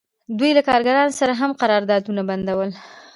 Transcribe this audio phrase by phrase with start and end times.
[0.39, 2.69] دوی له کارګرانو سره هم قراردادونه بندول